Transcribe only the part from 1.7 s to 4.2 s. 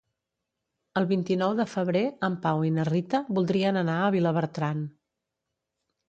febrer en Pau i na Rita voldrien anar a